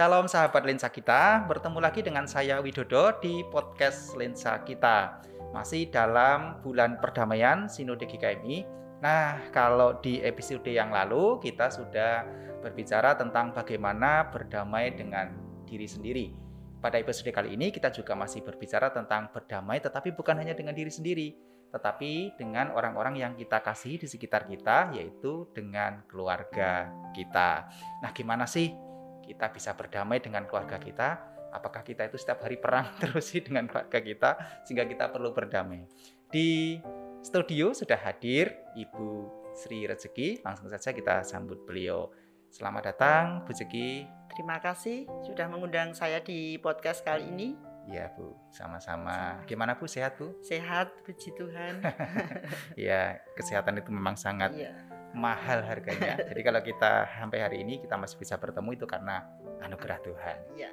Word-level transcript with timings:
Shalom 0.00 0.32
sahabat 0.32 0.64
lensa 0.64 0.88
kita, 0.88 1.44
bertemu 1.44 1.76
lagi 1.76 2.00
dengan 2.00 2.24
saya 2.24 2.56
Widodo 2.64 3.20
di 3.20 3.44
podcast 3.52 4.16
Lensa 4.16 4.56
Kita. 4.64 5.20
Masih 5.52 5.92
dalam 5.92 6.56
bulan 6.64 6.96
perdamaian 7.04 7.68
Sinode 7.68 8.08
GKMI. 8.08 8.64
Nah, 9.04 9.52
kalau 9.52 10.00
di 10.00 10.24
episode 10.24 10.64
yang 10.72 10.88
lalu 10.88 11.36
kita 11.44 11.68
sudah 11.68 12.24
berbicara 12.64 13.12
tentang 13.12 13.52
bagaimana 13.52 14.24
berdamai 14.32 14.96
dengan 14.96 15.36
diri 15.68 15.84
sendiri. 15.84 16.32
Pada 16.80 16.96
episode 16.96 17.28
kali 17.28 17.52
ini 17.52 17.68
kita 17.68 17.92
juga 17.92 18.16
masih 18.16 18.40
berbicara 18.40 18.88
tentang 18.88 19.28
berdamai 19.28 19.84
tetapi 19.84 20.16
bukan 20.16 20.40
hanya 20.40 20.56
dengan 20.56 20.72
diri 20.72 20.88
sendiri, 20.88 21.36
tetapi 21.76 22.40
dengan 22.40 22.72
orang-orang 22.72 23.20
yang 23.20 23.32
kita 23.36 23.60
kasih 23.60 24.00
di 24.00 24.08
sekitar 24.08 24.48
kita, 24.48 24.96
yaitu 24.96 25.44
dengan 25.52 26.08
keluarga 26.08 26.88
kita. 27.12 27.68
Nah, 28.00 28.16
gimana 28.16 28.48
sih 28.48 28.88
kita 29.24 29.52
bisa 29.52 29.76
berdamai 29.76 30.18
dengan 30.18 30.44
keluarga 30.48 30.80
kita. 30.80 31.08
Apakah 31.50 31.82
kita 31.82 32.06
itu 32.06 32.14
setiap 32.14 32.46
hari 32.46 32.56
perang 32.56 32.94
terus 33.02 33.30
sih 33.30 33.42
dengan 33.42 33.66
keluarga 33.66 33.98
kita 33.98 34.30
sehingga 34.66 34.86
kita 34.86 35.10
perlu 35.10 35.34
berdamai. 35.34 35.84
Di 36.30 36.78
studio 37.20 37.74
sudah 37.74 37.98
hadir 37.98 38.54
Ibu 38.78 39.08
Sri 39.54 39.84
Rezeki. 39.84 40.46
Langsung 40.46 40.70
saja 40.70 40.94
kita 40.94 41.26
sambut 41.26 41.66
beliau. 41.66 42.10
Selamat 42.50 42.94
datang 42.94 43.46
Bu 43.46 43.54
Rezeki. 43.54 44.06
Terima 44.30 44.62
kasih 44.62 45.10
sudah 45.26 45.46
mengundang 45.50 45.94
saya 45.94 46.22
di 46.22 46.58
podcast 46.58 47.02
kali 47.02 47.26
ini. 47.30 47.48
Ya 47.90 48.12
Bu, 48.14 48.38
sama-sama. 48.54 49.42
Gimana 49.50 49.74
Bu, 49.74 49.90
sehat 49.90 50.14
Bu? 50.14 50.38
Sehat, 50.46 50.94
puji 51.02 51.34
Tuhan. 51.34 51.82
ya, 52.78 53.18
kesehatan 53.34 53.82
itu 53.82 53.90
memang 53.90 54.14
sangat 54.14 54.54
ya 54.54 54.70
mahal 55.14 55.66
harganya. 55.66 56.18
Jadi 56.28 56.40
kalau 56.42 56.60
kita 56.62 57.08
sampai 57.18 57.38
hari 57.42 57.56
ini 57.66 57.82
kita 57.82 57.98
masih 57.98 58.18
bisa 58.18 58.38
bertemu 58.38 58.70
itu 58.76 58.86
karena 58.86 59.26
anugerah 59.62 59.98
Tuhan. 60.02 60.36
Iya. 60.54 60.70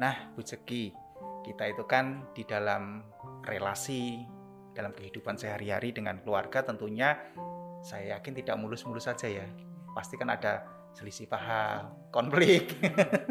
Nah, 0.00 0.32
Bu 0.32 0.40
Jeki, 0.40 0.92
kita 1.44 1.68
itu 1.68 1.84
kan 1.84 2.32
di 2.32 2.42
dalam 2.48 3.04
relasi 3.44 4.24
dalam 4.72 4.96
kehidupan 4.96 5.36
sehari-hari 5.36 5.92
dengan 5.92 6.16
keluarga 6.24 6.64
tentunya 6.64 7.12
saya 7.84 8.16
yakin 8.16 8.32
tidak 8.40 8.56
mulus-mulus 8.56 9.04
saja 9.04 9.28
ya. 9.28 9.44
Pasti 9.92 10.16
kan 10.16 10.32
ada 10.32 10.64
selisih 10.96 11.28
paham, 11.28 12.08
konflik. 12.08 12.72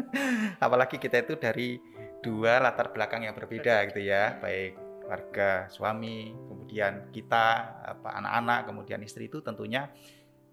Apalagi 0.64 1.02
kita 1.02 1.26
itu 1.26 1.34
dari 1.34 1.82
dua 2.22 2.62
latar 2.62 2.94
belakang 2.94 3.26
yang 3.26 3.34
berbeda 3.34 3.82
gitu 3.90 4.06
ya, 4.06 4.38
baik 4.38 4.91
keluarga 5.12 5.68
suami, 5.68 6.32
kemudian 6.48 7.12
kita, 7.12 7.44
apa 7.84 8.16
anak-anak, 8.16 8.72
kemudian 8.72 9.04
istri 9.04 9.28
itu 9.28 9.44
tentunya 9.44 9.92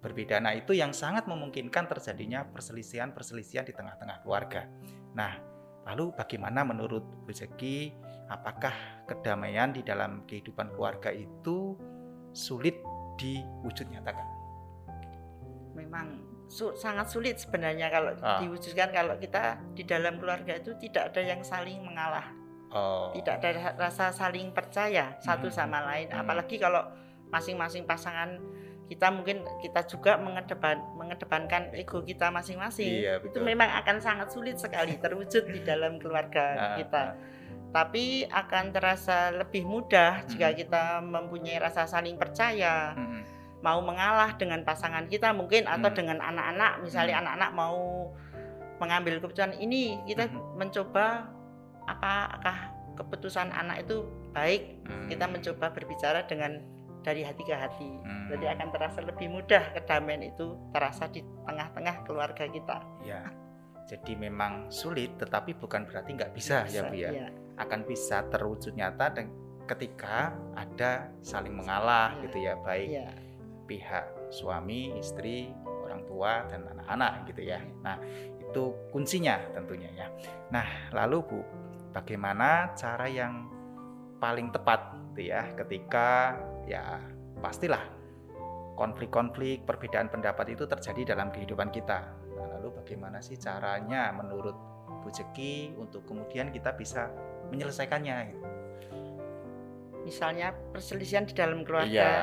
berbeda. 0.04 0.44
Nah, 0.44 0.52
itu 0.52 0.76
yang 0.76 0.92
sangat 0.92 1.32
memungkinkan 1.32 1.88
terjadinya 1.88 2.44
perselisihan-perselisihan 2.44 3.64
di 3.64 3.72
tengah-tengah 3.72 4.20
keluarga. 4.20 4.68
Nah, 5.16 5.40
lalu 5.88 6.12
bagaimana 6.12 6.68
menurut 6.68 7.08
Bu 7.24 7.32
Zeki, 7.32 7.96
apakah 8.28 8.76
kedamaian 9.08 9.72
di 9.72 9.80
dalam 9.80 10.28
kehidupan 10.28 10.76
keluarga 10.76 11.08
itu 11.16 11.80
sulit 12.36 12.84
diwujud 13.16 13.88
nyatakan? 13.96 14.28
Memang 15.72 16.20
su 16.52 16.76
sangat 16.76 17.08
sulit 17.08 17.40
sebenarnya 17.40 17.88
kalau 17.88 18.12
ah. 18.20 18.44
diwujudkan 18.44 18.92
kalau 18.92 19.16
kita 19.16 19.56
di 19.72 19.88
dalam 19.88 20.20
keluarga 20.20 20.60
itu 20.60 20.76
tidak 20.84 21.16
ada 21.16 21.22
yang 21.24 21.48
saling 21.48 21.80
mengalah 21.80 22.39
Oh. 22.70 23.10
Tidak 23.18 23.34
ada 23.42 23.74
rasa 23.78 24.14
saling 24.14 24.54
percaya 24.54 25.18
satu 25.22 25.50
hmm. 25.50 25.56
sama 25.56 25.82
lain. 25.82 26.08
Hmm. 26.14 26.22
Apalagi 26.22 26.62
kalau 26.62 26.86
masing-masing 27.30 27.86
pasangan 27.86 28.38
kita 28.90 29.14
mungkin 29.14 29.46
kita 29.62 29.86
juga 29.86 30.18
mengedepan, 30.18 30.82
mengedepankan 30.98 31.78
ego 31.78 32.02
kita 32.02 32.34
masing-masing. 32.34 33.06
Iya, 33.06 33.22
itu 33.22 33.38
memang 33.38 33.70
akan 33.86 34.02
sangat 34.02 34.34
sulit 34.34 34.58
sekali 34.58 34.98
terwujud 34.98 35.46
di 35.46 35.62
dalam 35.62 36.02
keluarga 36.02 36.46
ah, 36.58 36.70
kita. 36.78 37.04
Ah. 37.04 37.10
Tapi 37.70 38.26
akan 38.26 38.74
terasa 38.74 39.30
lebih 39.30 39.62
mudah 39.62 40.26
jika 40.26 40.50
hmm. 40.50 40.58
kita 40.58 40.84
mempunyai 41.06 41.62
rasa 41.62 41.86
saling 41.86 42.18
percaya. 42.18 42.98
Mau 43.60 43.84
mengalah 43.84 44.40
dengan 44.40 44.64
pasangan 44.64 45.06
kita 45.12 45.36
mungkin 45.36 45.68
atau 45.68 45.92
dengan 45.92 46.24
anak-anak, 46.24 46.80
misalnya 46.80 47.20
anak-anak 47.20 47.52
mau 47.52 48.08
mengambil 48.80 49.20
keputusan 49.20 49.60
ini, 49.60 50.00
kita 50.08 50.32
mencoba 50.56 51.28
apakah 51.96 52.76
keputusan 53.00 53.50
anak 53.56 53.88
itu 53.88 54.04
baik 54.36 54.84
hmm. 54.86 55.08
kita 55.08 55.26
mencoba 55.26 55.72
berbicara 55.72 56.28
dengan 56.28 56.60
dari 57.00 57.24
hati 57.24 57.42
ke 57.48 57.56
hati 57.56 57.88
hmm. 57.88 58.28
jadi 58.36 58.60
akan 58.60 58.68
terasa 58.76 59.00
lebih 59.02 59.32
mudah 59.32 59.72
kedamaian 59.72 60.22
itu 60.22 60.60
terasa 60.76 61.08
di 61.08 61.24
tengah-tengah 61.48 62.04
keluarga 62.04 62.46
kita 62.46 62.84
ya 63.08 63.24
jadi 63.90 64.14
memang 64.20 64.70
sulit 64.70 65.18
tetapi 65.18 65.58
bukan 65.58 65.90
berarti 65.90 66.14
nggak 66.14 66.32
bisa, 66.36 66.68
bisa 66.68 66.86
ya 66.86 66.92
Bu 66.92 66.96
ya. 67.00 67.10
ya 67.10 67.28
akan 67.60 67.84
bisa 67.90 68.22
terwujud 68.30 68.78
nyata 68.78 69.08
dan 69.18 69.26
ketika 69.66 70.34
ada 70.54 71.10
saling 71.26 71.58
mengalah 71.58 72.14
ya. 72.20 72.22
gitu 72.28 72.38
ya 72.42 72.54
baik 72.62 72.90
ya. 72.90 73.10
pihak 73.66 74.06
suami 74.30 74.94
istri 74.98 75.50
orang 75.66 76.06
tua 76.06 76.46
dan 76.46 76.70
anak-anak 76.70 77.26
gitu 77.34 77.42
ya 77.50 77.60
nah 77.82 77.98
itu 78.38 78.74
kuncinya 78.94 79.42
tentunya 79.54 79.90
ya 79.94 80.08
nah 80.54 80.66
lalu 80.94 81.18
Bu 81.26 81.40
bagaimana 81.94 82.74
cara 82.78 83.10
yang 83.10 83.50
paling 84.20 84.52
tepat 84.52 84.94
gitu 85.14 85.32
ya 85.32 85.48
ketika 85.56 86.38
ya 86.68 87.00
pastilah 87.40 87.82
konflik-konflik 88.80 89.68
perbedaan 89.68 90.08
pendapat 90.08 90.56
itu 90.56 90.64
terjadi 90.64 91.12
dalam 91.16 91.28
kehidupan 91.36 91.68
kita. 91.68 92.16
Nah, 92.40 92.48
lalu 92.56 92.80
bagaimana 92.80 93.20
sih 93.20 93.36
caranya 93.36 94.16
menurut 94.16 94.56
Bu 95.04 95.12
Jeki 95.12 95.76
untuk 95.76 96.08
kemudian 96.08 96.48
kita 96.56 96.72
bisa 96.80 97.12
menyelesaikannya? 97.52 98.18
Gitu? 98.32 98.48
Misalnya 100.08 100.56
perselisihan 100.72 101.28
di 101.28 101.36
dalam 101.36 101.68
keluarga. 101.68 101.92
Iya. 101.92 102.16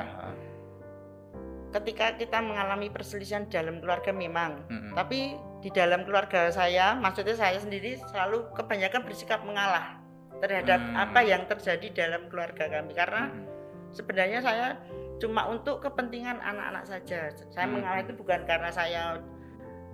Ketika 1.77 2.17
kita 2.17 2.41
mengalami 2.41 2.89
perselisihan 2.89 3.45
di 3.45 3.53
dalam 3.53 3.85
keluarga 3.85 4.09
memang, 4.17 4.65
mm 4.65 4.73
-hmm. 4.73 4.93
tapi 4.97 5.37
di 5.65 5.71
dalam 5.73 6.05
keluarga 6.05 6.53
saya, 6.53 6.95
maksudnya 6.97 7.37
saya 7.37 7.57
sendiri 7.57 7.97
selalu 8.13 8.49
kebanyakan 8.53 9.03
bersikap 9.09 9.41
mengalah 9.43 9.99
terhadap 10.41 10.81
hmm. 10.81 10.97
apa 10.97 11.21
yang 11.25 11.43
terjadi 11.49 11.87
dalam 12.07 12.29
keluarga 12.29 12.69
kami 12.69 12.93
karena 12.93 13.33
hmm. 13.33 13.45
sebenarnya 13.97 14.45
saya 14.45 14.67
cuma 15.17 15.49
untuk 15.49 15.81
kepentingan 15.81 16.37
anak-anak 16.45 16.85
saja. 16.85 17.33
Saya 17.49 17.67
hmm. 17.67 17.73
mengalah 17.73 18.01
itu 18.05 18.13
bukan 18.13 18.41
karena 18.45 18.69
saya 18.69 19.03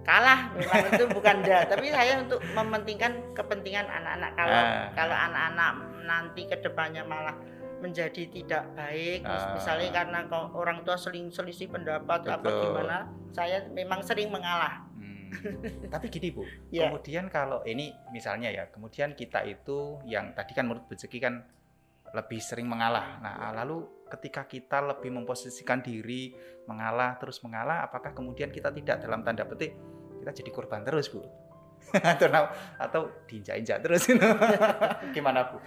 kalah, 0.03 0.50
memang 0.59 0.91
itu 0.91 1.05
bukan 1.15 1.37
dah, 1.47 1.62
tapi 1.71 1.94
saya 1.94 2.19
untuk 2.27 2.43
mementingkan 2.59 3.23
kepentingan 3.39 3.87
anak-anak. 3.87 4.31
Kalau 4.34 4.59
ah. 4.59 4.87
kalau 4.99 5.17
anak-anak 5.17 5.73
nanti 6.03 6.43
ke 6.50 6.59
depannya 6.59 7.06
malah 7.06 7.39
menjadi 7.79 8.27
tidak 8.31 8.67
baik, 8.75 9.23
ah. 9.23 9.55
misalnya 9.55 9.94
karena 9.94 10.19
orang 10.55 10.83
tua 10.83 10.99
seling 10.99 11.31
selisih 11.31 11.71
pendapat 11.71 12.27
Betul. 12.27 12.34
apa 12.34 12.49
gimana, 12.50 12.99
saya 13.31 13.62
memang 13.71 14.03
sering 14.03 14.34
mengalah 14.34 14.91
tapi 15.93 16.06
gini 16.12 16.28
Bu, 16.32 16.44
yeah. 16.69 16.88
kemudian 16.88 17.32
kalau 17.32 17.65
ini 17.65 17.93
misalnya 18.12 18.53
ya, 18.53 18.69
kemudian 18.69 19.16
kita 19.16 19.43
itu 19.48 20.00
yang 20.04 20.37
tadi 20.37 20.53
kan 20.53 20.69
menurut 20.69 20.88
rezeki 20.91 21.19
kan 21.19 21.44
lebih 22.12 22.41
sering 22.44 22.69
mengalah. 22.69 23.19
Nah, 23.25 23.50
lalu 23.56 24.04
ketika 24.12 24.44
kita 24.44 24.84
lebih 24.84 25.09
memposisikan 25.09 25.81
diri 25.81 26.37
mengalah 26.69 27.16
terus 27.16 27.41
mengalah, 27.41 27.88
apakah 27.88 28.12
kemudian 28.12 28.53
kita 28.53 28.69
tidak 28.69 29.00
dalam 29.00 29.25
tanda 29.25 29.48
petik 29.48 29.72
kita 30.22 30.31
jadi 30.31 30.50
korban 30.54 30.84
terus 30.87 31.10
Bu? 31.10 31.25
atau 31.99 32.31
atau 32.79 33.02
diinjak-injak 33.26 33.82
terus 33.82 34.06
gimana 35.17 35.50
Bu? 35.50 35.58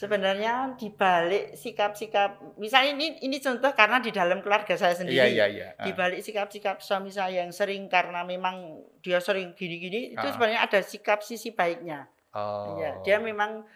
Sebenarnya 0.00 0.80
di 0.80 0.88
balik 0.88 1.60
sikap-sikap 1.60 2.56
misalnya 2.56 2.96
ini 2.96 3.20
ini 3.20 3.36
contoh 3.36 3.68
karena 3.76 4.00
di 4.00 4.08
dalam 4.08 4.40
keluarga 4.40 4.72
saya 4.72 4.96
sendiri. 4.96 5.20
Iya, 5.20 5.28
iya, 5.28 5.46
iya. 5.52 5.68
Di 5.76 5.92
balik 5.92 6.24
sikap-sikap 6.24 6.80
suami 6.80 7.12
saya 7.12 7.44
yang 7.44 7.52
sering 7.52 7.84
karena 7.84 8.24
memang 8.24 8.80
dia 9.04 9.20
sering 9.20 9.52
gini-gini 9.52 10.16
itu 10.16 10.24
sebenarnya 10.32 10.64
ada 10.64 10.80
sikap 10.80 11.20
sisi 11.20 11.52
baiknya. 11.52 12.08
Oh. 12.32 12.80
Ya, 12.80 12.96
dia 13.04 13.20
memang 13.20 13.68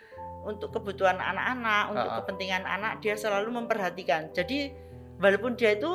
untuk 0.48 0.72
kebutuhan 0.72 1.20
anak-anak, 1.20 1.84
untuk 1.92 2.08
uh, 2.08 2.16
kepentingan 2.24 2.64
anak 2.64 3.04
dia 3.04 3.20
selalu 3.20 3.60
memperhatikan. 3.60 4.32
Jadi 4.32 4.72
walaupun 5.20 5.60
dia 5.60 5.76
itu 5.76 5.92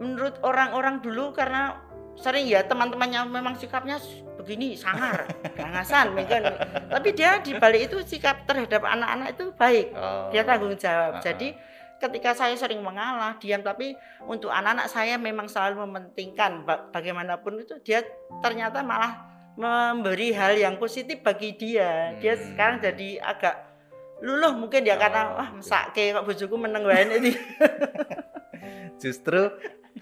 menurut 0.00 0.40
orang-orang 0.40 1.04
dulu 1.04 1.36
karena 1.36 1.76
sering 2.18 2.46
ya 2.46 2.62
teman-temannya 2.64 3.26
memang 3.26 3.54
sikapnya 3.58 3.98
begini 4.38 4.76
sangar 4.76 5.26
gangasan 5.58 6.12
mungkin 6.12 6.44
tapi 6.92 7.16
dia 7.16 7.40
di 7.40 7.56
balik 7.56 7.90
itu 7.90 7.98
sikap 8.04 8.44
terhadap 8.44 8.84
anak-anak 8.84 9.34
itu 9.34 9.44
baik 9.56 9.86
oh. 9.96 10.28
dia 10.30 10.42
tanggung 10.44 10.76
jawab 10.76 11.18
uh 11.18 11.18
-huh. 11.18 11.24
jadi 11.24 11.48
ketika 11.98 12.36
saya 12.36 12.54
sering 12.58 12.84
mengalah 12.84 13.40
diam 13.40 13.64
tapi 13.64 13.96
untuk 14.28 14.52
anak-anak 14.52 14.92
saya 14.92 15.16
memang 15.16 15.48
selalu 15.48 15.88
mementingkan 15.88 16.66
bagaimanapun 16.92 17.64
itu 17.64 17.80
dia 17.80 18.04
ternyata 18.44 18.84
malah 18.84 19.24
memberi 19.54 20.34
hal 20.34 20.58
yang 20.58 20.76
positif 20.76 21.22
bagi 21.22 21.54
dia 21.54 22.12
hmm. 22.12 22.18
dia 22.20 22.34
sekarang 22.36 22.82
jadi 22.82 23.22
agak 23.22 23.56
luluh 24.20 24.52
mungkin 24.58 24.82
dia 24.82 24.98
oh, 24.98 25.00
karena 25.00 25.22
wah 25.34 25.48
masak 25.54 25.94
kayak 25.94 26.20
kok 26.20 26.26
bojoku 26.26 26.56
meneng 26.58 26.84
ini 26.86 27.32
justru 29.02 29.50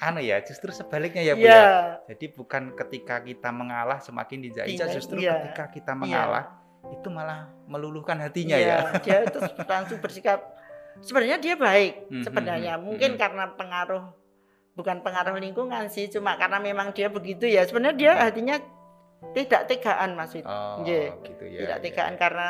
anu 0.00 0.20
ya, 0.24 0.40
justru 0.40 0.72
sebaliknya 0.72 1.20
ya 1.20 1.34
Bu 1.36 1.44
ya. 1.44 1.52
ya. 1.52 1.66
Jadi 2.14 2.32
bukan 2.32 2.72
ketika 2.72 3.20
kita 3.20 3.52
mengalah 3.52 4.00
semakin 4.00 4.48
diinjak 4.48 4.88
justru 4.94 5.20
ya. 5.20 5.36
ketika 5.42 5.68
kita 5.68 5.92
iya. 5.92 6.00
mengalah 6.00 6.44
ya. 6.86 6.96
itu 6.96 7.08
malah 7.12 7.40
meluluhkan 7.68 8.16
hatinya 8.22 8.56
ya. 8.56 8.88
ya. 8.88 9.00
Dia 9.04 9.18
itu 9.28 9.38
langsung 9.72 9.98
bersikap 10.00 10.40
sebenarnya 11.04 11.36
dia 11.40 11.54
baik 11.60 12.08
hmm, 12.08 12.24
sebenarnya. 12.24 12.72
Hmm, 12.80 12.84
Mungkin 12.88 13.10
hmm. 13.16 13.20
karena 13.20 13.44
pengaruh 13.52 14.04
bukan 14.72 15.04
pengaruh 15.04 15.36
lingkungan 15.36 15.84
sih, 15.92 16.08
cuma 16.08 16.40
karena 16.40 16.56
memang 16.56 16.96
dia 16.96 17.12
begitu 17.12 17.44
ya. 17.44 17.68
Sebenarnya 17.68 17.96
dia 17.96 18.12
hatinya 18.16 18.56
tidak 19.36 19.68
tegaan 19.68 20.16
Mas 20.16 20.34
Oh, 20.40 20.80
gitu 20.82 21.44
ya. 21.46 21.68
Tidak 21.68 21.78
ya, 21.78 21.84
tegaan 21.84 22.14
ya. 22.16 22.20
karena 22.20 22.48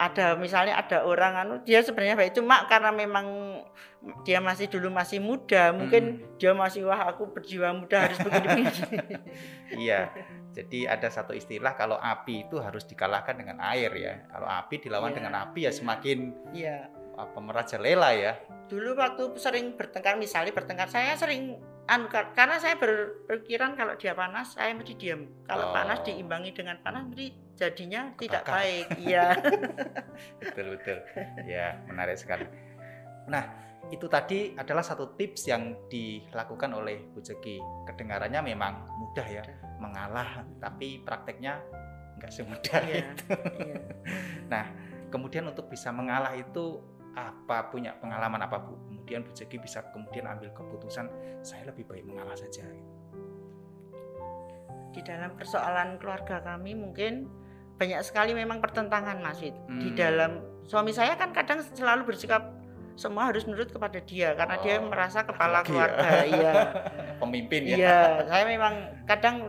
ada 0.00 0.32
misalnya 0.40 0.80
ada 0.80 1.04
orang 1.04 1.36
anu 1.36 1.54
dia 1.60 1.84
sebenarnya 1.84 2.16
baik 2.16 2.32
cuma 2.32 2.64
karena 2.72 2.88
memang 2.88 3.59
dia 4.24 4.40
masih 4.40 4.66
dulu 4.68 4.88
masih 4.88 5.20
muda 5.20 5.76
mungkin 5.76 6.24
hmm. 6.24 6.40
dia 6.40 6.56
masih 6.56 6.88
wah 6.88 7.12
aku 7.12 7.28
berjiwa 7.30 7.72
muda 7.76 8.08
harus 8.08 8.18
begini 8.20 8.64
iya 9.84 10.08
jadi 10.50 10.90
ada 10.90 11.06
satu 11.06 11.30
istilah 11.30 11.78
kalau 11.78 11.94
api 11.96 12.50
itu 12.50 12.58
harus 12.58 12.82
dikalahkan 12.82 13.38
dengan 13.38 13.62
air 13.62 13.90
ya. 13.94 14.14
Kalau 14.26 14.48
api 14.50 14.82
dilawan 14.82 15.14
yeah. 15.14 15.18
dengan 15.22 15.32
api 15.46 15.60
ya 15.66 15.72
semakin 15.72 16.18
iya. 16.50 16.90
apa 17.14 17.38
merajalela 17.38 18.10
ya. 18.18 18.32
Dulu 18.66 18.98
waktu 18.98 19.30
sering 19.38 19.78
bertengkar 19.78 20.18
misalnya 20.18 20.50
bertengkar 20.50 20.90
saya 20.90 21.14
sering 21.14 21.58
anu 21.90 22.06
karena 22.10 22.58
saya 22.62 22.78
berpikiran 22.78 23.74
kalau 23.74 23.94
dia 23.98 24.14
panas 24.14 24.58
saya 24.58 24.74
mesti 24.74 24.94
diam. 24.98 25.30
Kalau 25.46 25.70
oh. 25.70 25.74
panas 25.74 26.02
diimbangi 26.02 26.50
dengan 26.50 26.82
panas 26.82 27.06
mesti 27.06 27.30
jadinya 27.54 28.10
tidak 28.18 28.42
baik. 28.42 28.86
Iya. 29.06 29.38
Betul 30.42 30.66
betul. 30.74 30.98
Ya 31.46 31.78
menarik 31.86 32.18
sekali. 32.18 32.46
Nah 33.30 33.69
itu 33.90 34.06
tadi 34.06 34.54
adalah 34.54 34.86
satu 34.86 35.18
tips 35.18 35.50
yang 35.50 35.90
dilakukan 35.90 36.70
oleh 36.70 37.10
Bu 37.10 37.18
Jeki 37.18 37.58
kedengarannya 37.90 38.38
memang 38.42 38.86
mudah 38.86 39.26
ya 39.26 39.42
mengalah 39.82 40.46
tapi 40.62 41.02
prakteknya 41.02 41.58
nggak 42.22 42.30
semudah 42.30 42.78
iya, 42.86 42.96
itu. 43.02 43.24
iya. 43.66 43.76
nah 44.52 44.64
kemudian 45.10 45.50
untuk 45.50 45.66
bisa 45.66 45.90
mengalah 45.90 46.36
itu 46.38 46.78
apa 47.18 47.66
punya 47.74 47.98
pengalaman 47.98 48.46
apa 48.46 48.62
Bu? 48.62 48.78
Kemudian 48.86 49.26
Bu 49.26 49.34
Jeki 49.34 49.58
bisa 49.58 49.82
kemudian 49.90 50.30
ambil 50.30 50.54
keputusan 50.54 51.10
saya 51.42 51.66
lebih 51.66 51.82
baik 51.90 52.06
mengalah 52.06 52.38
saja. 52.38 52.62
Di 54.94 55.02
dalam 55.02 55.34
persoalan 55.34 55.98
keluarga 55.98 56.38
kami 56.38 56.78
mungkin 56.78 57.26
banyak 57.80 58.04
sekali 58.04 58.36
memang 58.36 58.60
pertentangan 58.60 59.18
Mas 59.18 59.40
hmm. 59.40 59.80
di 59.80 59.90
dalam 59.96 60.44
suami 60.68 60.92
saya 60.92 61.16
kan 61.16 61.32
kadang 61.32 61.64
selalu 61.64 62.12
bersikap 62.12 62.59
semua 63.00 63.32
harus 63.32 63.48
menurut 63.48 63.72
kepada 63.72 63.96
dia 64.04 64.36
karena 64.36 64.60
oh, 64.60 64.62
dia 64.62 64.74
merasa 64.76 65.24
kepala 65.24 65.64
ya. 65.64 65.66
keluarga 65.66 66.08
ya. 66.12 66.22
iya 66.36 66.52
pemimpin 67.16 67.62
ya 67.64 67.76
iya 67.80 68.00
saya 68.28 68.44
memang 68.44 68.74
kadang 69.08 69.48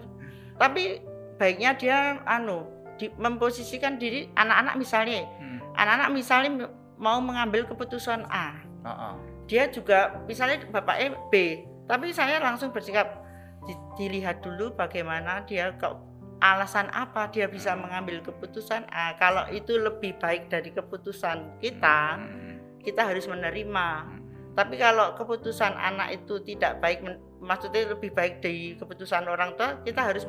tapi 0.56 1.03
baiknya 1.36 1.75
dia 1.75 1.98
anu 2.24 2.63
di, 2.95 3.12
memposisikan 3.19 4.00
diri 4.00 4.31
anak-anak 4.39 4.80
misalnya 4.80 5.27
hmm. 5.27 5.59
anak-anak 5.75 6.07
hmm. 6.07 6.15
misalnya 6.15 6.51
mau 6.95 7.19
mengambil 7.19 7.68
keputusan 7.68 8.24
A 8.31 8.56
uh 8.81 8.89
-uh 8.89 9.15
dia 9.51 9.68
juga 9.68 10.24
misalnya 10.24 10.63
bapaknya 10.71 11.19
B 11.27 11.68
tapi 11.92 12.15
saya 12.15 12.39
langsung 12.39 12.71
bersikap 12.71 13.19
di, 13.68 13.75
dilihat 14.00 14.39
dulu 14.39 14.71
bagaimana 14.80 15.44
dia 15.44 15.75
kok 15.75 16.00
alasan 16.39 16.88
apa 16.95 17.27
dia 17.36 17.51
bisa 17.51 17.75
mengambil 17.75 18.24
keputusan 18.24 18.88
A 18.88 19.19
kalau 19.19 19.44
itu 19.51 19.75
lebih 19.75 20.15
baik 20.24 20.47
dari 20.47 20.71
keputusan 20.71 21.59
kita 21.59 22.15
hmm. 22.15 22.50
Kita 22.81 23.07
harus 23.07 23.25
menerima 23.30 23.88
hmm. 24.06 24.57
tapi 24.57 24.75
kalau 24.75 25.13
keputusan 25.16 25.74
anak 25.74 26.22
itu 26.22 26.42
tidak 26.44 26.81
baik 26.83 27.06
maksudnya 27.42 27.94
lebih 27.94 28.13
baik 28.13 28.44
dari 28.44 28.78
keputusan 28.78 29.25
orang 29.25 29.56
tua 29.56 29.80
kita 29.81 30.01
harus 30.12 30.28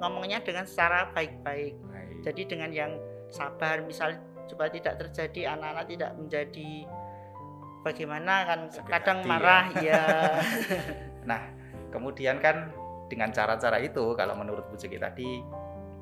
ngomongnya 0.00 0.42
dengan 0.42 0.66
secara 0.66 1.12
baik-baik 1.14 1.78
jadi 2.22 2.42
dengan 2.46 2.70
yang 2.70 2.92
sabar 3.32 3.82
misalnya 3.82 4.20
supaya 4.46 4.68
tidak 4.68 5.00
terjadi 5.00 5.56
anak-anak 5.56 5.84
tidak 5.88 6.10
menjadi 6.18 6.70
bagaimana 7.82 8.34
kan 8.46 8.60
Sakit 8.70 8.90
kadang 8.90 9.18
hati, 9.20 9.26
ya. 9.26 9.30
marah 9.32 9.64
ya. 9.74 9.82
ya. 9.82 10.02
nah, 11.24 11.40
kemudian 11.90 12.38
kan 12.38 12.70
dengan 13.10 13.32
cara-cara 13.34 13.80
itu 13.82 14.14
kalau 14.16 14.38
menurut 14.38 14.68
Bu 14.70 14.78
Jeki 14.78 14.96
tadi 15.00 15.42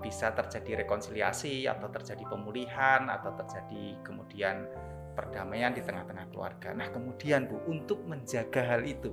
bisa 0.01 0.33
terjadi 0.33 0.85
rekonsiliasi 0.85 1.69
atau 1.69 1.93
terjadi 1.93 2.25
pemulihan 2.25 3.09
atau 3.11 3.37
terjadi 3.37 4.01
kemudian 4.01 4.65
perdamaian 5.15 5.75
di 5.75 5.83
tengah-tengah 5.83 6.31
keluarga. 6.31 6.73
Nah, 6.73 6.89
kemudian 6.91 7.51
Bu 7.51 7.63
untuk 7.67 8.03
menjaga 8.07 8.77
hal 8.77 8.87
itu. 8.87 9.11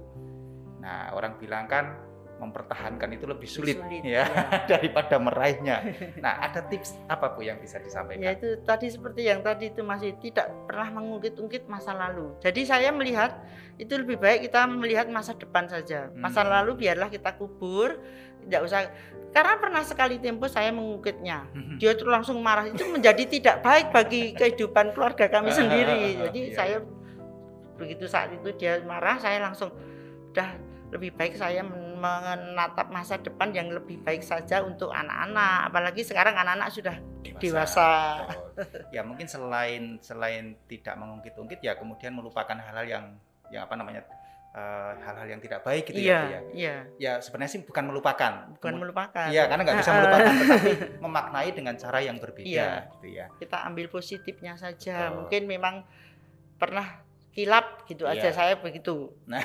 Nah, 0.82 1.12
orang 1.18 1.36
bilang 1.42 1.66
kan 1.66 1.98
mempertahankan 2.38 3.10
itu 3.14 3.26
lebih 3.26 3.50
sulit, 3.50 3.78
sulit 3.82 4.02
ya, 4.06 4.24
ya 4.24 4.26
daripada 4.78 5.18
meraihnya. 5.18 5.78
Nah, 6.18 6.42
ada 6.42 6.66
tips 6.66 6.98
apa 7.06 7.36
Bu 7.38 7.46
yang 7.46 7.62
bisa 7.62 7.78
disampaikan? 7.78 8.24
Ya 8.24 8.34
itu 8.34 8.58
tadi 8.66 8.90
seperti 8.90 9.30
yang 9.30 9.46
tadi 9.46 9.70
itu 9.70 9.86
masih 9.86 10.18
tidak 10.18 10.50
pernah 10.66 10.90
mengungkit-ungkit 10.98 11.70
masa 11.70 11.94
lalu. 11.94 12.34
Jadi 12.42 12.66
saya 12.66 12.90
melihat 12.90 13.38
itu 13.78 13.94
lebih 13.94 14.18
baik 14.18 14.50
kita 14.50 14.66
melihat 14.66 15.06
masa 15.10 15.38
depan 15.38 15.70
saja. 15.70 16.10
Masa 16.18 16.42
hmm. 16.42 16.50
lalu 16.50 16.72
biarlah 16.88 17.10
kita 17.12 17.38
kubur, 17.38 18.02
tidak 18.48 18.62
usah 18.66 18.80
karena 19.36 19.54
pernah 19.60 19.84
sekali 19.86 20.18
tempo 20.18 20.50
saya 20.50 20.74
mengungkitnya. 20.74 21.46
Hmm. 21.54 21.78
Dia 21.78 21.94
tuh 21.94 22.10
langsung 22.10 22.42
marah 22.42 22.66
itu 22.66 22.82
menjadi 22.90 23.24
tidak 23.30 23.62
baik 23.62 23.94
bagi 23.94 24.34
kehidupan 24.34 24.98
keluarga 24.98 25.30
kami 25.30 25.54
sendiri. 25.54 26.18
Jadi 26.28 26.42
iya. 26.50 26.56
saya 26.56 26.78
begitu 27.78 28.10
saat 28.10 28.34
itu 28.34 28.50
dia 28.58 28.82
marah, 28.82 29.22
saya 29.22 29.38
langsung 29.44 29.70
udah 30.34 30.50
lebih 30.90 31.14
baik 31.14 31.38
saya 31.38 31.62
menatap 31.98 32.88
masa 32.94 33.18
depan 33.18 33.50
yang 33.52 33.74
lebih 33.74 33.98
baik 34.06 34.22
saja 34.22 34.62
untuk 34.62 34.94
anak-anak 34.94 35.74
apalagi 35.74 36.06
sekarang 36.06 36.38
anak-anak 36.38 36.70
sudah 36.70 36.96
dewasa, 37.38 37.42
dewasa. 37.42 37.90
ya 38.96 39.02
mungkin 39.02 39.26
selain 39.26 39.98
selain 40.00 40.56
tidak 40.70 40.96
mengungkit-ungkit 40.96 41.60
ya 41.60 41.76
kemudian 41.76 42.14
melupakan 42.14 42.56
hal-hal 42.56 42.86
yang 42.86 43.06
yang 43.50 43.66
apa 43.66 43.76
namanya 43.76 44.06
eh, 44.54 44.92
hal-hal 45.02 45.28
uh, 45.28 45.32
yang 45.34 45.42
tidak 45.42 45.62
baik 45.66 45.90
gitu 45.90 46.00
iya, 46.00 46.10
ya, 46.10 46.22
ya. 46.24 46.40
Iya. 46.54 46.76
Ya 46.98 47.14
sebenarnya 47.24 47.52
sih 47.58 47.62
bukan 47.64 47.84
melupakan. 47.88 48.34
Bukan 48.58 48.74
melupakan. 48.76 49.28
Iya, 49.30 49.48
karena 49.48 49.62
nggak 49.64 49.80
bisa 49.80 49.92
melupakan, 49.96 50.32
tetapi 50.34 50.72
memaknai 51.06 51.50
dengan 51.54 51.76
cara 51.78 52.00
yang 52.02 52.18
berbeda, 52.18 52.48
iya. 52.48 52.90
gitu 52.98 53.08
ya. 53.08 53.26
Kita 53.38 53.64
ambil 53.70 53.88
positifnya 53.88 54.58
saja. 54.60 55.14
Oh. 55.14 55.24
Mungkin 55.24 55.46
memang 55.48 55.86
pernah 56.58 57.07
kilap 57.38 57.86
gitu 57.86 58.10
iya. 58.10 58.18
aja 58.18 58.30
saya 58.34 58.58
begitu. 58.58 59.14
Nah, 59.30 59.38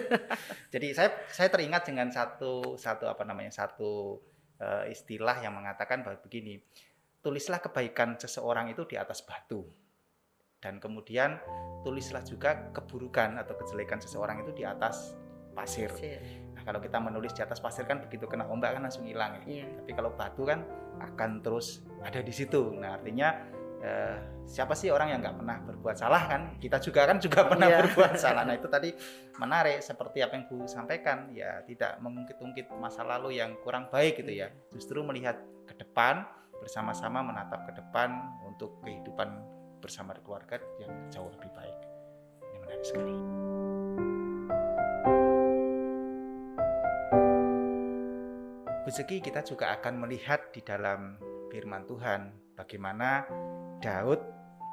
jadi 0.72 0.88
saya 0.96 1.12
saya 1.28 1.52
teringat 1.52 1.84
dengan 1.84 2.08
satu 2.08 2.80
satu 2.80 3.04
apa 3.12 3.28
namanya 3.28 3.52
satu 3.52 4.16
uh, 4.56 4.88
istilah 4.88 5.36
yang 5.44 5.52
mengatakan 5.52 6.00
bahwa 6.00 6.16
begini, 6.24 6.64
tulislah 7.20 7.60
kebaikan 7.60 8.16
seseorang 8.16 8.72
itu 8.72 8.88
di 8.88 8.96
atas 8.96 9.20
batu 9.20 9.68
dan 10.64 10.80
kemudian 10.80 11.36
tulislah 11.84 12.24
juga 12.24 12.72
keburukan 12.72 13.36
atau 13.36 13.52
kejelekan 13.52 14.00
seseorang 14.00 14.40
itu 14.40 14.56
di 14.56 14.64
atas 14.64 15.12
pasir. 15.52 15.92
pasir. 15.92 16.24
Nah, 16.56 16.64
kalau 16.64 16.80
kita 16.80 16.96
menulis 17.04 17.36
di 17.36 17.44
atas 17.44 17.60
pasir 17.60 17.84
kan 17.84 18.00
begitu 18.00 18.24
kena 18.24 18.48
ombak 18.48 18.80
kan 18.80 18.88
langsung 18.88 19.04
hilang 19.04 19.44
ya. 19.44 19.60
Iya. 19.60 19.66
Tapi 19.84 19.92
kalau 19.92 20.16
batu 20.16 20.48
kan 20.48 20.64
akan 21.04 21.44
terus 21.44 21.84
ada 22.00 22.24
di 22.24 22.32
situ. 22.32 22.72
Nah, 22.80 22.96
artinya 22.96 23.59
eh, 23.80 24.16
siapa 24.44 24.76
sih 24.76 24.92
orang 24.92 25.16
yang 25.16 25.20
nggak 25.24 25.36
pernah 25.40 25.56
berbuat 25.64 25.96
salah 25.96 26.22
kan? 26.28 26.42
Kita 26.60 26.78
juga 26.80 27.08
kan 27.08 27.16
juga 27.18 27.48
pernah 27.48 27.68
yeah. 27.68 27.80
berbuat 27.84 28.14
salah. 28.16 28.44
Nah 28.44 28.54
itu 28.56 28.68
tadi 28.68 28.92
menarik 29.40 29.80
seperti 29.80 30.20
apa 30.20 30.36
yang 30.36 30.44
Bu 30.48 30.68
sampaikan 30.68 31.32
ya 31.32 31.64
tidak 31.64 31.96
mengungkit-ungkit 32.04 32.68
masa 32.76 33.02
lalu 33.02 33.40
yang 33.40 33.56
kurang 33.64 33.88
baik 33.88 34.20
gitu 34.20 34.32
ya. 34.32 34.52
Justru 34.72 35.00
melihat 35.02 35.40
ke 35.64 35.74
depan 35.80 36.24
bersama-sama 36.60 37.24
menatap 37.24 37.64
ke 37.64 37.72
depan 37.72 38.20
untuk 38.44 38.84
kehidupan 38.84 39.32
bersama 39.80 40.12
keluarga 40.20 40.60
yang 40.76 40.92
jauh 41.08 41.32
lebih 41.32 41.48
baik. 41.56 41.78
Ini 42.44 42.56
menarik 42.60 42.84
sekali. 42.84 43.16
Bu 48.84 48.88
Zeki 48.92 49.22
kita 49.24 49.40
juga 49.46 49.72
akan 49.78 50.04
melihat 50.04 50.52
di 50.52 50.60
dalam 50.60 51.16
firman 51.48 51.86
Tuhan 51.88 52.54
bagaimana 52.58 53.24
Daud 53.80 54.20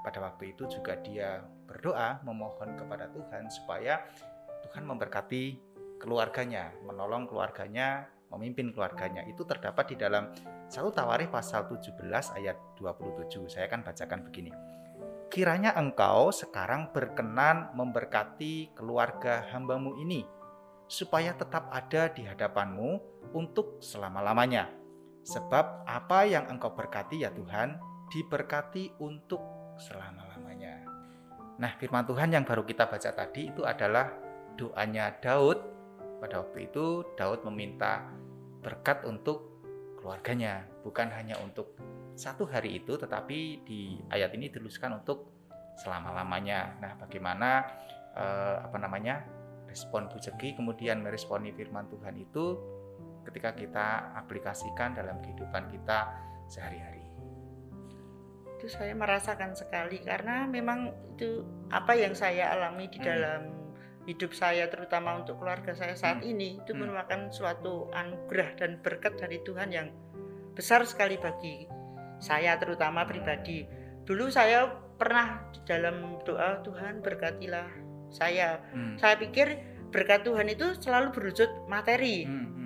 pada 0.03 0.19
waktu 0.23 0.55
itu 0.55 0.67
juga 0.67 0.99
dia 1.03 1.43
berdoa 1.67 2.23
memohon 2.23 2.79
kepada 2.79 3.11
Tuhan 3.11 3.51
supaya 3.51 4.03
Tuhan 4.67 4.87
memberkati 4.87 5.67
keluarganya, 5.99 6.71
menolong 6.85 7.27
keluarganya, 7.27 8.07
memimpin 8.31 8.71
keluarganya. 8.71 9.25
Itu 9.27 9.43
terdapat 9.43 9.91
di 9.91 9.95
dalam 9.99 10.31
satu 10.67 10.91
Tawarikh 10.91 11.31
pasal 11.31 11.67
17 11.67 11.97
ayat 12.35 12.57
27. 12.79 13.47
Saya 13.47 13.67
akan 13.71 13.81
bacakan 13.83 14.19
begini. 14.27 14.51
Kiranya 15.27 15.75
engkau 15.75 16.31
sekarang 16.31 16.95
berkenan 16.95 17.75
memberkati 17.75 18.71
keluarga 18.71 19.43
hambamu 19.51 19.99
ini, 19.99 20.23
supaya 20.87 21.35
tetap 21.35 21.67
ada 21.67 22.07
di 22.07 22.23
hadapanmu 22.23 22.99
untuk 23.35 23.83
selama-lamanya. 23.83 24.71
Sebab 25.27 25.83
apa 25.83 26.23
yang 26.23 26.47
engkau 26.47 26.71
berkati 26.71 27.27
ya 27.27 27.31
Tuhan, 27.35 27.75
diberkati 28.07 28.97
untuk 29.03 29.41
selama-lamanya. 29.77 30.83
Nah, 31.57 31.71
firman 31.81 32.05
Tuhan 32.05 32.33
yang 32.33 32.45
baru 32.45 32.63
kita 32.63 32.85
baca 32.87 33.11
tadi 33.13 33.49
itu 33.49 33.65
adalah 33.65 34.13
doanya 34.57 35.13
Daud 35.21 35.57
pada 36.17 36.41
waktu 36.41 36.69
itu 36.69 37.13
Daud 37.13 37.45
meminta 37.45 38.05
berkat 38.61 39.05
untuk 39.05 39.61
keluarganya, 40.01 40.65
bukan 40.81 41.09
hanya 41.13 41.37
untuk 41.41 41.77
satu 42.17 42.49
hari 42.49 42.81
itu, 42.81 42.97
tetapi 42.97 43.61
di 43.65 44.01
ayat 44.09 44.33
ini 44.33 44.49
dituliskan 44.49 44.97
untuk 44.97 45.29
selama-lamanya. 45.77 46.81
Nah, 46.81 46.93
bagaimana 46.97 47.65
eh, 48.17 48.55
apa 48.65 48.77
namanya 48.81 49.21
respon 49.69 50.09
Bu 50.09 50.17
Jeki 50.17 50.57
kemudian 50.57 51.05
meresponi 51.05 51.53
firman 51.53 51.85
Tuhan 51.91 52.17
itu 52.17 52.57
ketika 53.29 53.53
kita 53.53 54.17
aplikasikan 54.17 54.97
dalam 54.97 55.21
kehidupan 55.21 55.69
kita 55.69 56.09
sehari-hari. 56.49 56.96
Itu 58.57 58.67
saya 58.73 58.97
merasakan 58.97 59.53
sekali 59.53 60.01
karena 60.01 60.49
memang 60.49 60.91
itu 61.13 61.45
apa 61.69 61.93
yang 61.93 62.17
saya 62.17 62.51
alami 62.57 62.89
di 62.89 62.97
hmm. 62.97 63.05
dalam 63.05 63.41
hidup 64.07 64.31
saya 64.31 64.71
terutama 64.71 65.19
untuk 65.19 65.37
keluarga 65.37 65.75
saya 65.75 65.93
saat 65.93 66.23
hmm. 66.23 66.31
ini 66.31 66.49
itu 66.63 66.71
hmm. 66.73 66.79
merupakan 66.79 67.21
suatu 67.29 67.91
anugerah 67.91 68.55
dan 68.57 68.79
berkat 68.81 69.19
dari 69.19 69.43
Tuhan 69.43 69.69
yang 69.69 69.91
besar 70.55 70.87
sekali 70.87 71.19
bagi 71.21 71.67
saya 72.17 72.57
terutama 72.57 73.05
pribadi. 73.05 73.67
Dulu 74.07 74.31
saya 74.33 74.65
pernah 74.97 75.45
di 75.53 75.61
dalam 75.69 76.17
doa 76.25 76.65
Tuhan 76.65 77.05
berkatilah 77.05 77.69
saya. 78.09 78.57
Hmm. 78.73 78.97
Saya 78.97 79.21
pikir 79.21 79.59
berkat 79.93 80.25
Tuhan 80.25 80.49
itu 80.49 80.73
selalu 80.81 81.13
berwujud 81.13 81.69
materi. 81.69 82.25
Hmm. 82.25 82.56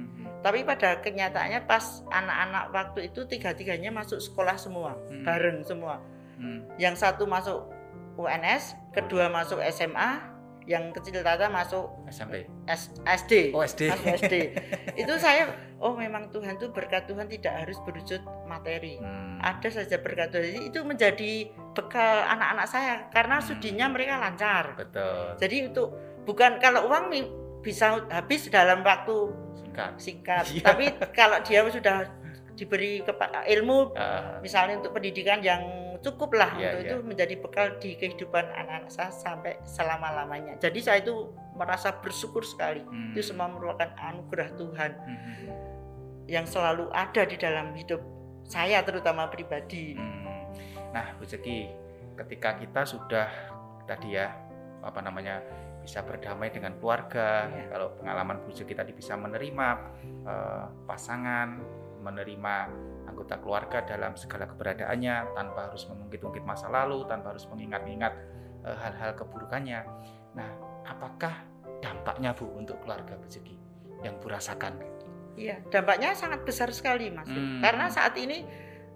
Tapi 0.42 0.66
pada 0.66 0.98
kenyataannya 1.02 1.70
pas 1.70 2.02
anak-anak 2.10 2.74
waktu 2.74 3.00
itu 3.14 3.26
tiga-tiganya 3.30 3.94
masuk 3.94 4.18
sekolah 4.18 4.58
semua, 4.58 4.98
hmm. 5.10 5.24
bareng 5.26 5.62
semua. 5.62 6.02
Hmm. 6.42 6.66
Yang 6.82 7.06
satu 7.06 7.30
masuk 7.30 7.70
UNS, 8.18 8.74
kedua 8.94 9.30
masuk 9.30 9.62
SMA, 9.70 10.32
yang 10.70 10.94
kecil 10.94 11.26
tata 11.26 11.50
masuk 11.50 11.90
SMP 12.06 12.46
S, 12.70 12.94
SD 13.02 13.50
oh 13.58 13.66
SD 13.66 13.90
SD 13.90 14.36
itu 15.02 15.14
saya 15.18 15.50
oh 15.82 15.98
memang 15.98 16.30
Tuhan 16.30 16.62
tuh 16.62 16.70
berkat 16.70 17.10
Tuhan 17.10 17.26
tidak 17.26 17.66
harus 17.66 17.82
berwujud 17.82 18.22
materi 18.46 19.02
hmm. 19.02 19.42
ada 19.42 19.68
saja 19.74 19.98
berkat 19.98 20.30
Tuhan 20.30 20.70
itu 20.70 20.80
menjadi 20.86 21.50
bekal 21.74 22.30
anak-anak 22.30 22.68
saya 22.70 22.94
karena 23.10 23.42
hmm. 23.42 23.46
studinya 23.50 23.86
mereka 23.90 24.22
lancar 24.22 24.78
betul 24.78 25.34
jadi 25.42 25.58
untuk 25.74 25.98
bukan 26.30 26.62
kalau 26.62 26.86
uang 26.94 27.10
bisa 27.66 28.06
habis 28.10 28.46
dalam 28.50 28.86
waktu 28.86 29.34
singkat 29.72 29.92
singkat 29.98 30.44
iya. 30.52 30.64
tapi 30.68 30.86
kalau 31.16 31.38
dia 31.42 31.64
sudah 31.68 31.98
diberi 32.54 33.02
ilmu 33.58 33.96
uh. 33.96 34.38
misalnya 34.44 34.84
untuk 34.84 34.94
pendidikan 34.94 35.42
yang 35.42 35.82
cukup 36.02 36.34
lah 36.34 36.52
yeah, 36.58 36.74
untuk 36.74 36.82
yeah. 36.82 36.90
itu 36.90 36.96
menjadi 37.06 37.36
bekal 37.38 37.68
di 37.78 37.90
kehidupan 37.96 38.46
anak-anak 38.50 38.90
saya 38.90 39.14
sampai 39.14 39.62
selama-lamanya. 39.64 40.58
Jadi 40.58 40.80
saya 40.82 41.00
itu 41.06 41.30
merasa 41.54 41.94
bersyukur 41.94 42.42
sekali. 42.42 42.82
Hmm. 42.82 43.14
Itu 43.14 43.22
semua 43.22 43.48
merupakan 43.48 43.94
anugerah 44.02 44.50
Tuhan 44.58 44.92
hmm. 44.98 45.48
yang 46.26 46.50
selalu 46.50 46.90
ada 46.90 47.22
di 47.24 47.38
dalam 47.38 47.78
hidup 47.78 48.02
saya 48.50 48.82
terutama 48.82 49.30
pribadi. 49.30 49.94
Hmm. 49.94 50.50
Nah, 50.92 51.14
Bu 51.16 51.24
Zeki, 51.24 51.70
ketika 52.26 52.58
kita 52.58 52.82
sudah 52.84 53.30
tadi 53.86 54.18
ya 54.18 54.34
apa 54.82 55.00
namanya 55.06 55.46
bisa 55.82 56.06
berdamai 56.06 56.54
dengan 56.54 56.78
keluarga, 56.78 57.50
yeah. 57.50 57.68
kalau 57.74 57.98
pengalaman 57.98 58.38
Bu 58.46 58.54
Zeki 58.54 58.78
tadi 58.78 58.94
bisa 58.94 59.18
menerima 59.18 59.68
uh, 60.30 60.66
pasangan, 60.86 61.58
menerima 62.02 62.56
anggota 63.10 63.42
keluarga 63.42 63.82
dalam 63.84 64.14
segala 64.14 64.46
keberadaannya 64.46 65.34
tanpa 65.34 65.74
harus 65.74 65.90
mengungkit-ungkit 65.90 66.46
masa 66.46 66.70
lalu, 66.70 67.06
tanpa 67.10 67.34
harus 67.34 67.50
mengingat-ingat 67.50 68.14
uh, 68.66 68.78
hal-hal 68.78 69.18
keburukannya. 69.18 69.82
Nah, 70.38 70.50
apakah 70.86 71.34
dampaknya 71.82 72.38
Bu 72.38 72.46
untuk 72.54 72.78
keluarga 72.86 73.18
Bezeki 73.18 73.58
yang 74.06 74.22
Bu 74.22 74.30
rasakan? 74.30 74.78
Iya, 75.34 75.66
dampaknya 75.74 76.14
sangat 76.14 76.46
besar 76.46 76.70
sekali 76.70 77.10
Mas. 77.10 77.26
Hmm. 77.26 77.64
Karena 77.64 77.90
saat 77.90 78.14
ini 78.22 78.46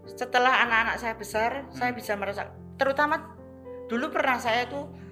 setelah 0.06 0.62
anak-anak 0.70 0.96
saya 1.02 1.14
besar, 1.18 1.66
hmm. 1.66 1.74
saya 1.74 1.92
bisa 1.98 2.14
merasa 2.14 2.54
terutama 2.78 3.34
dulu 3.90 4.14
pernah 4.14 4.38
saya 4.38 4.70
tuh 4.70 5.05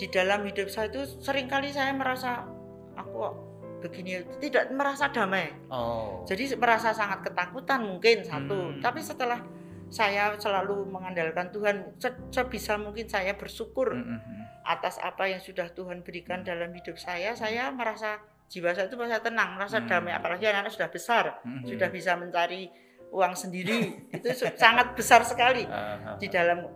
di 0.00 0.08
dalam 0.08 0.40
hidup 0.48 0.72
saya 0.72 0.88
itu 0.88 1.04
sering 1.20 1.44
kali 1.44 1.68
saya 1.68 1.92
merasa 1.92 2.48
aku 2.96 3.36
begini 3.84 4.24
tidak 4.40 4.72
merasa 4.72 5.12
damai. 5.12 5.52
Oh. 5.68 6.24
Jadi 6.24 6.56
merasa 6.56 6.96
sangat 6.96 7.28
ketakutan 7.28 7.84
mungkin 7.84 8.24
satu. 8.24 8.72
Hmm. 8.72 8.80
Tapi 8.80 9.04
setelah 9.04 9.44
saya 9.92 10.32
selalu 10.40 10.88
mengandalkan 10.88 11.52
Tuhan, 11.52 12.00
sebisa 12.32 12.80
mungkin 12.80 13.10
saya 13.12 13.36
bersyukur 13.36 13.92
hmm, 13.92 14.06
hmm, 14.08 14.20
hmm. 14.24 14.44
atas 14.64 14.96
apa 15.02 15.28
yang 15.28 15.42
sudah 15.42 15.68
Tuhan 15.68 16.00
berikan 16.00 16.40
dalam 16.40 16.72
hidup 16.72 16.96
saya. 16.96 17.36
Saya 17.36 17.68
merasa 17.68 18.24
jiwa 18.48 18.72
saya 18.72 18.88
itu 18.88 18.96
merasa 18.96 19.20
tenang, 19.20 19.60
merasa 19.60 19.84
hmm. 19.84 19.88
damai. 19.88 20.16
Apalagi 20.16 20.48
anak-anak 20.48 20.72
sudah 20.72 20.88
besar, 20.88 21.24
hmm. 21.44 21.68
sudah 21.68 21.88
bisa 21.92 22.16
mencari 22.16 22.72
uang 23.12 23.36
sendiri. 23.36 24.08
itu 24.16 24.28
sangat 24.56 24.96
besar 24.96 25.28
sekali 25.28 25.68
di 26.22 26.28
dalam 26.32 26.68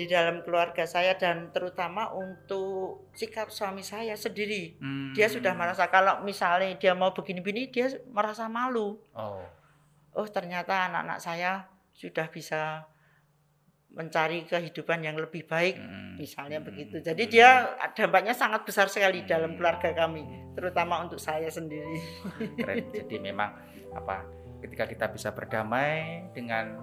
di 0.00 0.08
dalam 0.08 0.40
keluarga 0.40 0.88
saya 0.88 1.12
dan 1.20 1.52
terutama 1.52 2.08
untuk 2.16 3.12
sikap 3.12 3.52
suami 3.52 3.84
saya 3.84 4.16
sendiri. 4.16 4.80
Hmm. 4.80 5.12
Dia 5.12 5.28
sudah 5.28 5.52
merasa 5.52 5.92
kalau 5.92 6.24
misalnya 6.24 6.72
dia 6.80 6.96
mau 6.96 7.12
begini-begini 7.12 7.68
dia 7.68 7.92
merasa 8.08 8.48
malu. 8.48 8.96
Oh. 9.12 9.44
Oh, 10.16 10.24
ternyata 10.24 10.88
anak-anak 10.88 11.20
saya 11.20 11.68
sudah 11.92 12.32
bisa 12.32 12.88
mencari 13.92 14.48
kehidupan 14.48 15.04
yang 15.04 15.20
lebih 15.20 15.44
baik 15.44 15.76
hmm. 15.76 16.16
misalnya 16.16 16.64
hmm. 16.64 16.68
begitu. 16.72 16.96
Jadi 17.04 17.28
hmm. 17.28 17.32
dia 17.36 17.50
dampaknya 17.92 18.32
sangat 18.32 18.64
besar 18.64 18.88
sekali 18.88 19.20
hmm. 19.20 19.28
dalam 19.28 19.52
keluarga 19.60 19.92
kami, 19.92 20.24
terutama 20.56 21.04
untuk 21.04 21.20
saya 21.20 21.52
sendiri. 21.52 22.00
Keren. 22.56 22.88
Jadi 22.88 23.20
memang 23.20 23.52
apa 23.92 24.24
ketika 24.64 24.88
kita 24.88 25.06
bisa 25.12 25.28
berdamai 25.36 26.24
dengan 26.32 26.80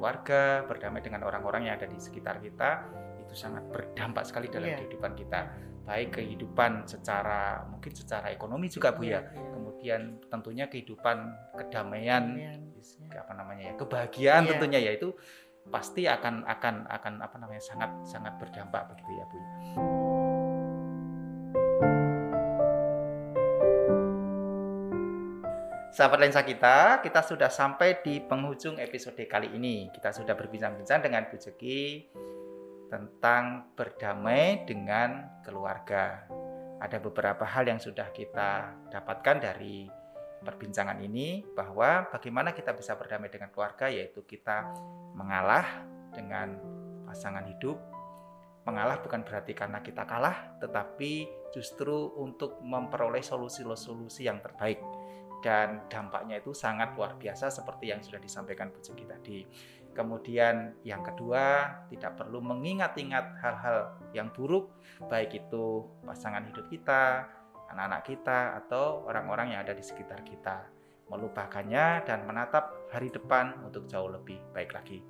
keluarga, 0.00 0.64
berdamai 0.64 1.04
dengan 1.04 1.28
orang-orang 1.28 1.68
yang 1.68 1.76
ada 1.76 1.84
di 1.84 2.00
sekitar 2.00 2.40
kita, 2.40 2.88
itu 3.20 3.36
sangat 3.36 3.68
berdampak 3.68 4.24
sekali 4.24 4.48
dalam 4.48 4.72
yeah. 4.72 4.80
kehidupan 4.80 5.12
kita. 5.12 5.52
Baik 5.84 6.16
kehidupan 6.16 6.88
secara 6.88 7.68
mungkin 7.68 7.92
secara 7.92 8.32
ekonomi 8.32 8.72
juga 8.72 8.96
Bu 8.96 9.04
ya. 9.04 9.20
Yeah. 9.20 9.52
Kemudian 9.52 10.00
tentunya 10.32 10.72
kehidupan 10.72 11.16
kedamaian, 11.60 12.24
yeah. 12.40 13.20
apa 13.20 13.32
namanya 13.36 13.70
ya, 13.70 13.74
kebahagiaan 13.76 14.48
yeah. 14.48 14.50
tentunya 14.56 14.80
ya 14.88 14.92
itu 14.96 15.12
pasti 15.68 16.08
akan 16.08 16.48
akan 16.48 16.88
akan 16.88 17.14
apa 17.20 17.36
namanya 17.36 17.60
sangat 17.60 17.92
sangat 18.08 18.32
berdampak 18.40 18.88
begitu 18.88 19.12
ya 19.20 19.24
Bu. 19.28 19.38
Sahabat 25.90 26.22
lensa 26.22 26.46
kita, 26.46 27.02
kita 27.02 27.18
sudah 27.18 27.50
sampai 27.50 27.98
di 27.98 28.22
penghujung 28.22 28.78
episode 28.78 29.26
kali 29.26 29.50
ini. 29.58 29.90
Kita 29.90 30.14
sudah 30.14 30.38
berbincang-bincang 30.38 31.02
dengan 31.02 31.26
Bu 31.26 31.34
Jeki 31.34 32.06
tentang 32.86 33.74
berdamai 33.74 34.62
dengan 34.70 35.42
keluarga. 35.42 36.30
Ada 36.78 37.02
beberapa 37.02 37.42
hal 37.42 37.74
yang 37.74 37.82
sudah 37.82 38.06
kita 38.14 38.70
dapatkan 38.86 39.42
dari 39.42 39.90
perbincangan 40.46 41.02
ini 41.02 41.42
bahwa 41.58 42.06
bagaimana 42.06 42.54
kita 42.54 42.70
bisa 42.70 42.94
berdamai 42.94 43.26
dengan 43.26 43.50
keluarga 43.50 43.90
yaitu 43.90 44.22
kita 44.22 44.70
mengalah 45.18 45.66
dengan 46.14 46.54
pasangan 47.02 47.50
hidup. 47.50 47.82
Mengalah 48.62 49.02
bukan 49.02 49.26
berarti 49.26 49.58
karena 49.58 49.82
kita 49.82 50.06
kalah, 50.06 50.54
tetapi 50.62 51.26
justru 51.50 52.14
untuk 52.14 52.62
memperoleh 52.62 53.26
solusi-solusi 53.26 54.30
yang 54.30 54.38
terbaik 54.38 54.78
dan 55.40 55.88
dampaknya 55.88 56.40
itu 56.40 56.52
sangat 56.52 56.92
luar 56.96 57.16
biasa 57.16 57.48
seperti 57.48 57.92
yang 57.92 58.00
sudah 58.04 58.20
disampaikan 58.20 58.68
Bu 58.68 58.80
Jeki 58.80 59.04
tadi. 59.08 59.38
Kemudian 59.90 60.78
yang 60.86 61.02
kedua, 61.02 61.66
tidak 61.90 62.14
perlu 62.14 62.38
mengingat-ingat 62.38 63.42
hal-hal 63.42 63.98
yang 64.14 64.30
buruk, 64.30 64.70
baik 65.10 65.34
itu 65.34 65.82
pasangan 66.06 66.46
hidup 66.46 66.70
kita, 66.70 67.26
anak-anak 67.74 68.02
kita, 68.06 68.38
atau 68.64 69.02
orang-orang 69.10 69.56
yang 69.56 69.66
ada 69.66 69.74
di 69.74 69.82
sekitar 69.82 70.22
kita. 70.22 70.62
Melupakannya 71.10 72.06
dan 72.06 72.22
menatap 72.22 72.86
hari 72.94 73.10
depan 73.10 73.66
untuk 73.66 73.90
jauh 73.90 74.06
lebih 74.06 74.38
baik 74.54 74.70
lagi. 74.70 75.02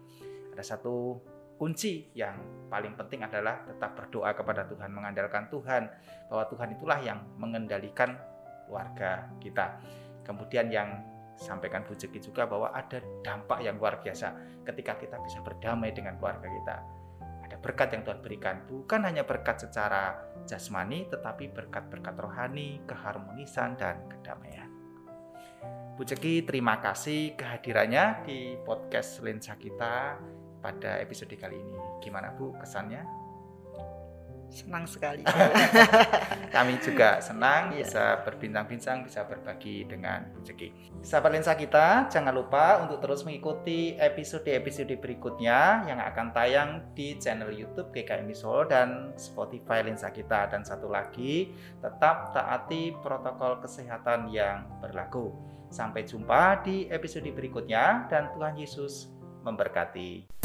Ada 0.57 0.77
satu 0.77 1.21
kunci 1.61 2.09
yang 2.17 2.41
paling 2.73 2.97
penting 2.97 3.21
adalah 3.21 3.61
tetap 3.69 3.93
berdoa 3.93 4.33
kepada 4.33 4.65
Tuhan, 4.65 4.97
mengandalkan 4.97 5.53
Tuhan, 5.53 5.93
bahwa 6.33 6.45
Tuhan 6.49 6.69
itulah 6.73 6.99
yang 7.05 7.21
mengendalikan 7.37 8.17
keluarga 8.65 9.29
kita. 9.45 9.77
Kemudian 10.31 10.71
yang 10.71 11.03
sampaikan 11.35 11.83
Bu 11.83 11.99
Jeki 11.99 12.23
juga 12.23 12.47
bahwa 12.47 12.71
ada 12.71 13.03
dampak 13.27 13.67
yang 13.67 13.83
luar 13.83 13.99
biasa 13.99 14.31
ketika 14.63 14.95
kita 14.95 15.19
bisa 15.19 15.43
berdamai 15.43 15.91
dengan 15.91 16.15
keluarga 16.23 16.47
kita. 16.47 16.77
Ada 17.51 17.57
berkat 17.59 17.99
yang 17.99 18.07
Tuhan 18.07 18.23
berikan, 18.23 18.63
bukan 18.71 19.03
hanya 19.11 19.27
berkat 19.27 19.67
secara 19.67 20.23
jasmani, 20.47 21.11
tetapi 21.11 21.51
berkat-berkat 21.51 22.15
rohani, 22.15 22.79
keharmonisan, 22.87 23.75
dan 23.75 24.07
kedamaian. 24.07 24.71
Bu 25.99 26.07
Jeki, 26.07 26.47
terima 26.47 26.79
kasih 26.79 27.35
kehadirannya 27.35 28.23
di 28.23 28.55
podcast 28.63 29.19
Lensa 29.27 29.59
kita 29.59 30.15
pada 30.63 31.03
episode 31.03 31.35
kali 31.35 31.59
ini. 31.59 31.77
Gimana 31.99 32.31
Bu 32.39 32.55
kesannya? 32.55 33.20
Senang 34.51 34.85
sekali. 34.85 35.23
Kami 36.55 36.83
juga 36.83 37.23
senang 37.23 37.71
yeah. 37.73 37.87
bisa 37.87 38.05
berbincang-bincang, 38.27 39.07
bisa 39.07 39.23
berbagi 39.25 39.87
dengan 39.87 40.27
rezeki. 40.37 41.01
Sahabat 41.01 41.31
lensa 41.39 41.55
kita, 41.55 42.11
jangan 42.11 42.35
lupa 42.35 42.83
untuk 42.83 42.99
terus 43.01 43.23
mengikuti 43.23 43.95
episode-episode 43.97 44.93
berikutnya 44.99 45.87
yang 45.87 46.03
akan 46.03 46.35
tayang 46.35 46.71
di 46.93 47.17
channel 47.17 47.55
YouTube 47.55 47.95
GKMI 47.95 48.35
Solo 48.35 48.67
dan 48.67 49.15
Spotify 49.15 49.87
lensa 49.87 50.11
kita. 50.11 50.51
Dan 50.51 50.67
satu 50.67 50.91
lagi, 50.91 51.55
tetap 51.79 52.35
taati 52.35 52.93
protokol 52.99 53.63
kesehatan 53.63 54.29
yang 54.29 54.67
berlaku. 54.83 55.33
Sampai 55.71 56.03
jumpa 56.03 56.67
di 56.67 56.91
episode 56.91 57.31
berikutnya 57.31 58.11
dan 58.11 58.35
Tuhan 58.35 58.59
Yesus 58.59 59.15
memberkati. 59.47 60.40